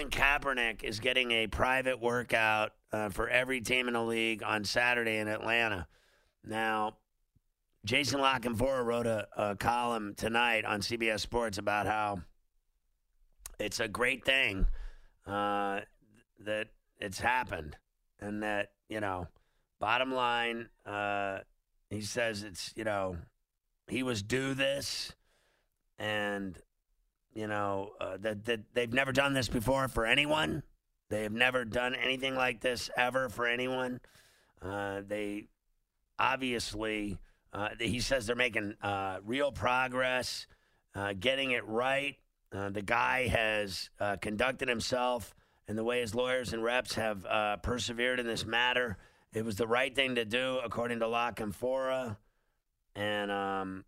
[0.00, 4.64] Colin Kaepernick is getting a private workout uh, for every team in the league on
[4.64, 5.86] Saturday in Atlanta.
[6.42, 6.96] Now,
[7.84, 12.22] Jason La Canfora wrote a, a column tonight on CBS Sports about how
[13.58, 14.66] it's a great thing
[15.26, 15.80] uh,
[16.46, 17.76] that it's happened,
[18.20, 19.26] and that you know,
[19.80, 21.40] bottom line, uh,
[21.90, 23.18] he says it's you know,
[23.86, 25.12] he was due this,
[25.98, 26.56] and
[27.34, 30.62] you know uh, that that they've never done this before for anyone.
[31.08, 34.00] They have never done anything like this ever for anyone.
[34.62, 35.48] Uh, they
[36.18, 37.18] obviously,
[37.52, 40.46] uh, he says they're making uh, real progress,
[40.94, 42.16] uh, getting it right.
[42.52, 45.34] Uh, the guy has conducted himself
[45.66, 47.24] and the way his lawyers and reps have
[47.62, 48.98] persevered in this matter.
[49.32, 52.16] It was the right thing to do, according to La Canfora.
[52.96, 53.84] And, um,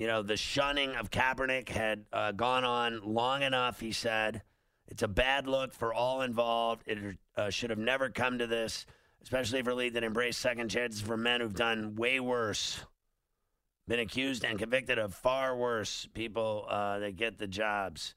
[0.00, 4.40] you know, the shunning of Kaepernick had uh, gone on long enough, he said.
[4.88, 6.84] It's a bad look for all involved.
[6.86, 8.86] It uh, should have never come to this,
[9.22, 12.80] especially for a league that embraced second chances for men who've done way worse,
[13.86, 18.14] been accused and convicted of far worse people uh, that get the jobs.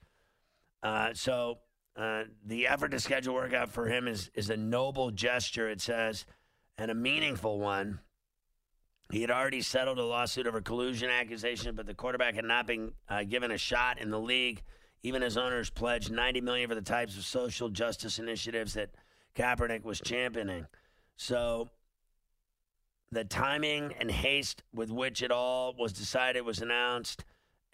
[0.82, 1.58] Uh, so
[1.96, 6.24] uh, the effort to schedule workout for him is is a noble gesture, it says,
[6.78, 8.00] and a meaningful one.
[9.10, 12.92] He had already settled a lawsuit over collusion accusation, but the quarterback had not been
[13.08, 14.62] uh, given a shot in the league.
[15.02, 18.90] Even as owners pledged 90 million for the types of social justice initiatives that
[19.36, 20.66] Kaepernick was championing.
[21.16, 21.68] So
[23.10, 27.24] the timing and haste with which it all was decided was announced,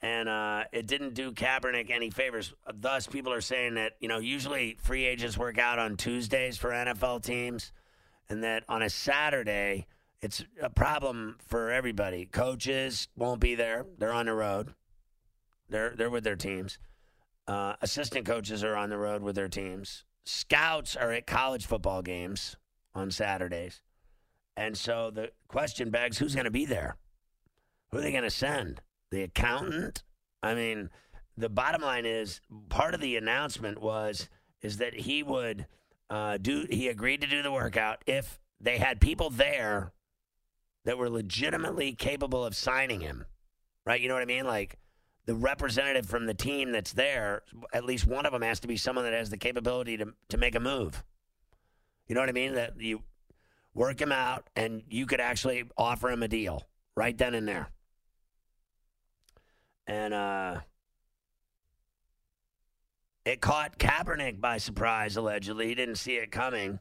[0.02, 2.52] and uh, it didn't do Kaepernick any favors.
[2.74, 6.70] Thus, people are saying that you know usually free agents work out on Tuesdays for
[6.70, 7.72] NFL teams,
[8.28, 9.86] and that on a Saturday
[10.22, 12.26] it's a problem for everybody.
[12.26, 14.74] Coaches won't be there; they're on the road.
[15.68, 16.78] They're they're with their teams.
[17.46, 20.04] Uh, assistant coaches are on the road with their teams.
[20.24, 22.56] Scouts are at college football games
[22.94, 23.82] on Saturdays.
[24.56, 26.96] And so the question begs who's going to be there?
[27.90, 28.82] Who are they going to send?
[29.10, 30.04] The accountant?
[30.42, 30.90] I mean,
[31.36, 34.28] the bottom line is part of the announcement was
[34.62, 35.66] is that he would
[36.10, 39.92] uh, do he agreed to do the workout if they had people there
[40.84, 43.24] that were legitimately capable of signing him.
[43.84, 44.00] Right?
[44.00, 44.46] You know what I mean?
[44.46, 44.78] Like
[45.26, 47.42] the representative from the team that's there,
[47.72, 50.36] at least one of them has to be someone that has the capability to to
[50.36, 51.02] make a move.
[52.06, 52.54] You know what I mean?
[52.54, 53.02] That you
[53.74, 56.64] work him out and you could actually offer him a deal
[56.96, 57.68] right then and there.
[59.86, 60.60] And uh
[63.24, 65.68] it caught Kaepernick by surprise, allegedly.
[65.68, 66.80] He didn't see it coming.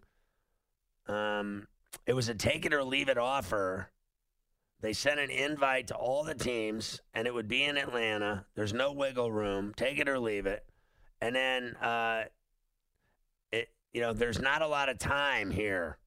[1.07, 1.67] Um,
[2.05, 3.91] it was a take it or leave it offer.
[4.81, 8.45] They sent an invite to all the teams, and it would be in Atlanta.
[8.55, 9.73] There's no wiggle room.
[9.75, 10.66] Take it or leave it.
[11.22, 12.23] And then, uh,
[13.51, 15.97] it you know, there's not a lot of time here,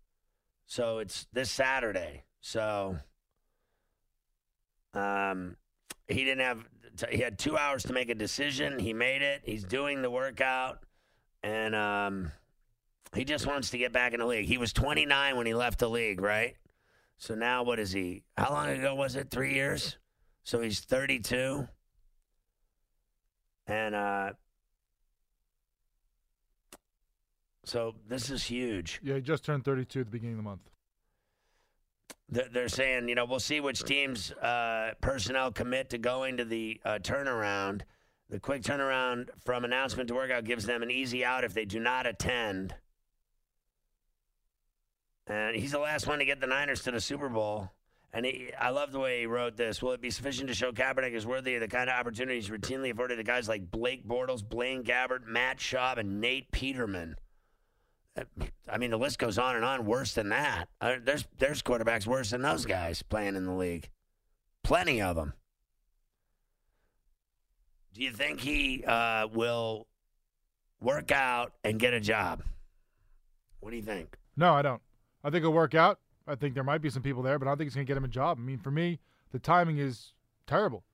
[0.66, 2.24] so it's this Saturday.
[2.40, 2.96] So,
[4.94, 5.56] um,
[6.08, 6.64] he didn't have.
[7.10, 8.78] He had two hours to make a decision.
[8.78, 9.42] He made it.
[9.44, 10.78] He's doing the workout,
[11.42, 12.32] and um,
[13.14, 14.46] he just wants to get back in the league.
[14.46, 16.56] He was 29 when he left the league, right?
[17.18, 18.24] So now what is he?
[18.36, 19.30] How long ago was it?
[19.30, 19.98] Three years?
[20.44, 21.68] So he's 32.
[23.66, 24.32] And uh,
[27.64, 29.00] so this is huge.
[29.02, 30.70] Yeah, he just turned 32 at the beginning of the month.
[32.28, 36.44] They're they're saying, you know, we'll see which teams uh, personnel commit to going to
[36.44, 37.82] the uh, turnaround.
[38.30, 41.78] The quick turnaround from announcement to workout gives them an easy out if they do
[41.78, 42.74] not attend.
[45.26, 47.70] And he's the last one to get the Niners to the Super Bowl.
[48.12, 49.82] And he, I love the way he wrote this.
[49.82, 52.90] Will it be sufficient to show Kaepernick is worthy of the kind of opportunities routinely
[52.90, 57.16] afforded to guys like Blake Bortles, Blaine Gabbert, Matt Schaub, and Nate Peterman?
[58.68, 59.86] I mean, the list goes on and on.
[59.86, 63.88] Worse than that, uh, there's there's quarterbacks worse than those guys playing in the league.
[64.62, 65.32] Plenty of them.
[67.94, 69.86] Do you think he uh, will
[70.80, 72.42] work out and get a job?
[73.60, 74.16] What do you think?
[74.36, 74.82] No, I don't.
[75.24, 75.98] I think it'll work out.
[76.26, 77.90] I think there might be some people there, but I don't think it's going to
[77.90, 78.38] get him a job.
[78.38, 79.00] I mean, for me,
[79.32, 80.12] the timing is
[80.46, 80.84] terrible.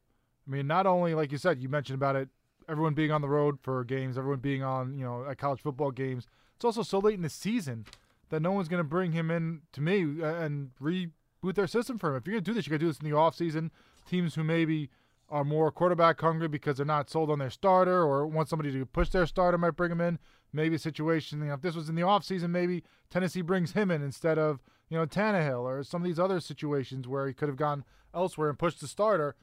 [0.46, 2.28] I mean, not only like you said, you mentioned about it
[2.68, 5.90] everyone being on the road for games, everyone being on, you know, at college football
[5.90, 6.26] games.
[6.56, 7.86] It's also so late in the season
[8.28, 11.98] that no one's going to bring him in to me uh, and reboot their system
[11.98, 12.16] for him.
[12.16, 13.70] If you're going to do this, you got to do this in the offseason.
[14.06, 14.90] Teams who maybe
[15.30, 18.86] are more quarterback hungry because they're not sold on their starter or want somebody to
[18.86, 20.18] push their starter might bring him in.
[20.52, 23.90] Maybe a situation, you know, if this was in the offseason, maybe Tennessee brings him
[23.90, 27.48] in instead of, you know, Tannehill or some of these other situations where he could
[27.48, 27.84] have gone
[28.14, 29.36] elsewhere and pushed the starter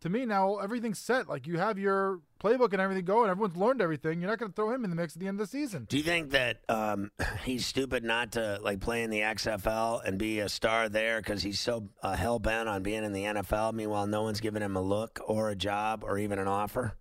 [0.00, 1.28] to me now everything's set.
[1.28, 3.30] Like you have your playbook and everything going.
[3.30, 4.20] Everyone's learned everything.
[4.20, 5.86] You're not going to throw him in the mix at the end of the season.
[5.88, 7.10] Do you think that um,
[7.44, 11.42] he's stupid not to like play in the XFL and be a star there because
[11.42, 13.72] he's so uh, hell bent on being in the NFL?
[13.74, 16.96] Meanwhile, no one's giving him a look or a job or even an offer.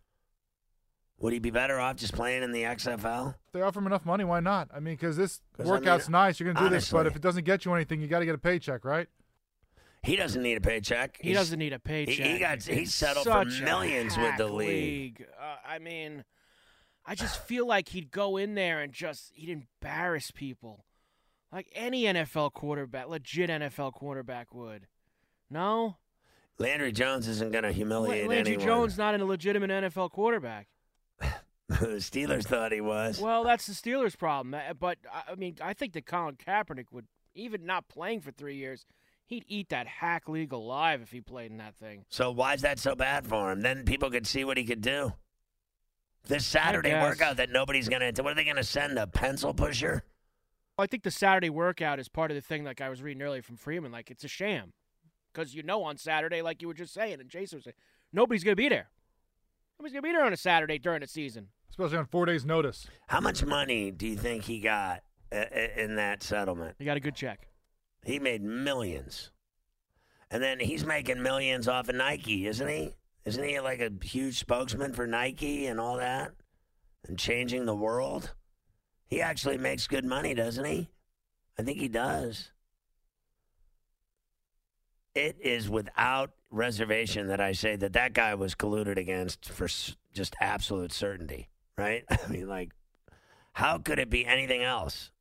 [1.19, 3.35] Would he be better off just playing in the XFL?
[3.47, 4.69] If they offer him enough money, why not?
[4.73, 6.39] I mean, because this 'Cause, I workout's mean, nice.
[6.39, 8.25] You're going to do this, but if it doesn't get you anything, you got to
[8.25, 9.07] get a paycheck, right?
[10.03, 11.17] He doesn't need a paycheck.
[11.19, 12.27] He He's- doesn't need a paycheck.
[12.27, 15.25] he got- he's settled for such a millions with the hack league.
[15.39, 16.25] Uh, I mean,
[17.05, 20.85] I just feel like he'd go in there and just he'd embarrass people,
[21.51, 24.87] like any NFL quarterback, legit NFL quarterback would.
[25.49, 25.97] No,
[26.59, 28.35] Landry Jones isn't going to humiliate anyone.
[28.35, 28.67] Landry anyone.
[28.67, 30.67] Jones not a legitimate NFL quarterback.
[31.79, 33.19] the Steelers thought he was.
[33.19, 34.53] Well, that's the Steelers' problem.
[34.53, 38.55] Uh, But I mean, I think that Colin Kaepernick would, even not playing for three
[38.55, 38.85] years,
[39.25, 42.05] he'd eat that hack league alive if he played in that thing.
[42.09, 43.61] So why is that so bad for him?
[43.61, 45.13] Then people could see what he could do.
[46.27, 48.23] This Saturday workout that nobody's going to.
[48.23, 48.97] What are they going to send?
[48.97, 50.03] A pencil pusher?
[50.77, 53.41] I think the Saturday workout is part of the thing, like I was reading earlier
[53.41, 53.91] from Freeman.
[53.91, 54.73] Like it's a sham,
[55.33, 57.75] because you know on Saturday, like you were just saying, and Jason was saying,
[58.11, 58.89] nobody's gonna be there.
[59.79, 61.47] Nobody's gonna be there on a Saturday during the season.
[61.69, 62.87] Especially on four days' notice.
[63.07, 66.75] How much money do you think he got uh, uh, in that settlement?
[66.79, 67.49] He got a good check.
[68.05, 69.31] He made millions,
[70.31, 72.95] and then he's making millions off of Nike, isn't he?
[73.25, 76.31] Isn't he like a huge spokesman for Nike and all that,
[77.07, 78.33] and changing the world?
[79.07, 80.89] He actually makes good money, doesn't he?
[81.59, 82.51] I think he does.
[85.13, 89.67] It is without reservation that I say that that guy was colluded against for
[90.13, 92.03] just absolute certainty, right?
[92.09, 92.71] I mean, like,
[93.53, 95.11] how could it be anything else?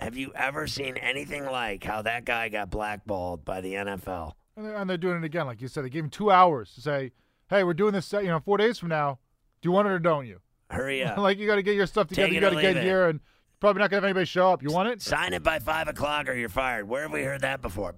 [0.00, 4.32] Have you ever seen anything like how that guy got blackballed by the NFL?
[4.56, 5.46] And they're, and they're doing it again.
[5.46, 7.12] Like you said, they gave him two hours to say,
[7.48, 9.18] hey, we're doing this, you know, four days from now.
[9.62, 10.40] Do you want it or don't you?
[10.70, 11.16] Hurry up.
[11.18, 12.32] like you got to get your stuff together.
[12.32, 12.82] You got to get it.
[12.82, 13.20] here, and
[13.60, 14.62] probably not gonna have anybody show up.
[14.62, 15.00] You want it?
[15.00, 16.88] Sign it by five o'clock or you're fired.
[16.88, 17.94] Where have we heard that before?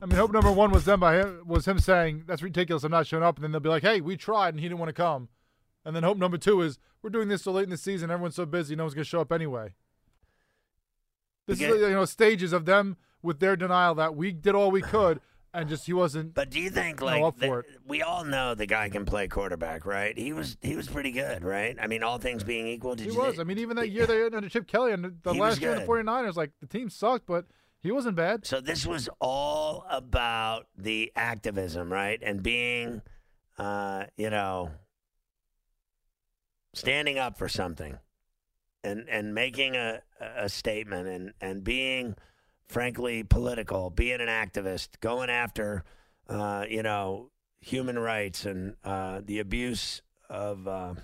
[0.00, 2.84] I mean, hope number one was them by him was him saying that's ridiculous.
[2.84, 4.78] I'm not showing up, and then they'll be like, hey, we tried, and he didn't
[4.78, 5.28] want to come.
[5.84, 8.34] And then hope number two is we're doing this so late in the season, everyone's
[8.36, 9.74] so busy, no one's gonna show up anyway.
[11.46, 14.82] This is you know stages of them with their denial that we did all we
[14.82, 15.20] could,
[15.54, 16.34] and just he wasn't.
[16.34, 17.66] But do you think like up the- for it.
[17.86, 20.16] we all know the guy can play quarterback, right?
[20.16, 21.76] He was he was pretty good, right?
[21.80, 23.36] I mean, all things being equal, did He was.
[23.36, 25.80] thi- I mean, even that year they under Chip Kelly and the last year in
[25.80, 26.06] the good.
[26.06, 27.46] 49ers, like the team sucked, but
[27.80, 28.46] he wasn't bad.
[28.46, 32.18] So this was all about the activism, right?
[32.22, 33.02] And being,
[33.56, 34.70] uh, you know,
[36.74, 37.98] standing up for something,
[38.82, 42.16] and and making a a statement, and and being,
[42.68, 45.84] frankly, political, being an activist, going after,
[46.28, 50.94] uh, you know, human rights and uh, the abuse of, uh,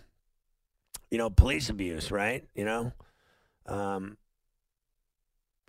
[1.11, 2.45] you know, police abuse, right?
[2.55, 2.93] You know.
[3.67, 4.19] Um,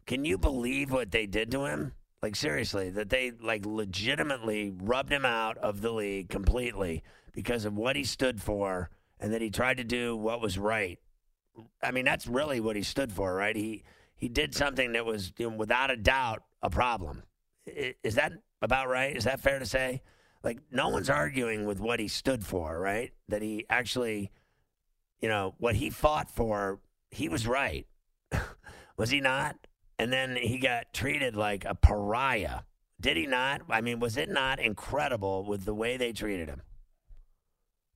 [0.05, 1.93] can you believe what they did to him?
[2.21, 7.77] Like seriously, that they like legitimately rubbed him out of the league completely because of
[7.77, 10.99] what he stood for and that he tried to do what was right.
[11.83, 13.55] I mean, that's really what he stood for, right?
[13.55, 13.83] He
[14.15, 17.23] he did something that was you know, without a doubt a problem.
[17.65, 19.15] Is that about right?
[19.15, 20.01] Is that fair to say?
[20.43, 23.11] Like no one's arguing with what he stood for, right?
[23.27, 24.31] That he actually
[25.21, 27.87] you know, what he fought for, he was right.
[28.97, 29.55] was he not?
[29.97, 32.61] And then he got treated like a pariah.
[32.99, 33.61] Did he not?
[33.69, 36.61] I mean, was it not incredible with the way they treated him?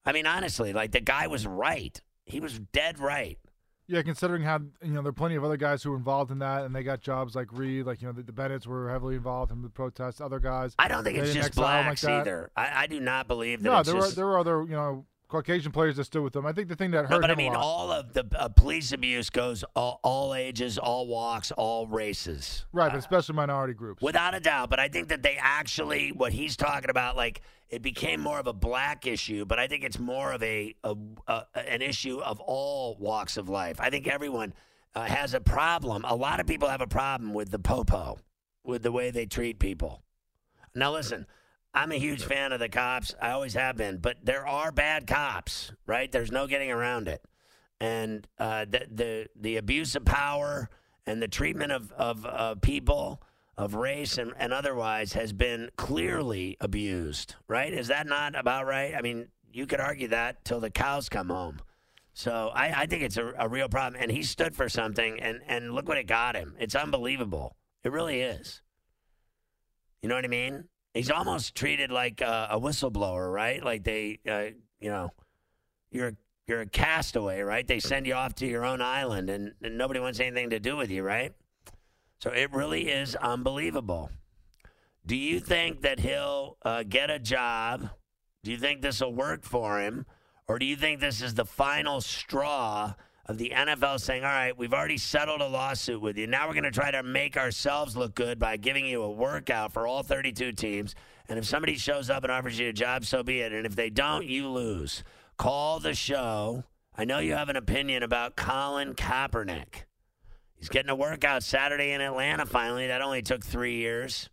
[0.06, 2.00] I mean, honestly, like the guy was right.
[2.25, 3.38] He was dead right.
[3.88, 6.39] Yeah, considering how you know there are plenty of other guys who were involved in
[6.39, 9.15] that, and they got jobs like Reid, like you know the, the Bennett's were heavily
[9.15, 10.22] involved in the protests.
[10.22, 12.51] Other guys, I don't think they it's just blacks like either.
[12.56, 15.71] I, I do not believe that No, there were there were other you know Caucasian
[15.71, 16.48] players that stood with them.
[16.48, 18.91] I think the thing that no, hurt but I mean, all of the uh, police
[18.91, 22.65] abuse goes all, all ages, all walks, all races.
[22.74, 24.01] right, but especially minority groups.
[24.01, 27.83] Without a doubt, but I think that they actually what he's talking about, like it
[27.83, 30.95] became more of a black issue, but I think it's more of a, a,
[31.27, 33.79] a an issue of all walks of life.
[33.79, 34.55] I think everyone
[34.95, 36.05] uh, has a problem.
[36.07, 38.17] A lot of people have a problem with the popo,
[38.63, 40.01] with the way they treat people.
[40.74, 41.27] Now, listen,
[41.73, 43.13] I'm a huge fan of the cops.
[43.21, 46.11] I always have been, but there are bad cops, right?
[46.11, 47.23] There's no getting around it.
[47.79, 50.69] And uh, the, the the abuse of power
[51.05, 53.21] and the treatment of of uh, people
[53.57, 57.73] of race and, and otherwise has been clearly abused, right?
[57.73, 58.95] Is that not about right?
[58.95, 61.59] I mean, you could argue that till the cows come home.
[62.13, 64.01] So I, I think it's a, a real problem.
[64.01, 66.55] And he stood for something, and, and look what it got him.
[66.59, 67.55] It's unbelievable.
[67.83, 68.61] It really is.
[70.01, 70.65] You know what I mean?
[71.00, 73.63] He's almost treated like a, a whistleblower, right?
[73.63, 74.48] Like they, uh,
[74.82, 75.13] you know,
[75.91, 77.65] you're you're a castaway, right?
[77.65, 80.75] They send you off to your own island, and, and nobody wants anything to do
[80.75, 81.32] with you, right?
[82.20, 84.12] So it really is unbelievable.
[85.06, 87.91] Do you think that he'll uh, get a job?
[88.44, 90.06] Do you think this will work for him?
[90.50, 92.96] Or do you think this is the final straw
[93.29, 96.25] of the NFL saying, all right, we've already settled a lawsuit with you.
[96.25, 99.71] Now we're going to try to make ourselves look good by giving you a workout
[99.71, 100.95] for all 32 teams.
[101.29, 103.53] And if somebody shows up and offers you a job, so be it.
[103.53, 105.03] And if they don't, you lose.
[105.38, 106.63] Call the show.
[106.98, 109.83] I know you have an opinion about Colin Kaepernick.
[110.55, 112.88] He's getting a workout Saturday in Atlanta finally.
[112.88, 114.27] That only took three years.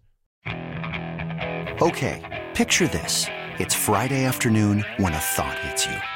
[1.82, 3.26] Okay, picture this.
[3.58, 6.15] It's Friday afternoon when a thought hits you.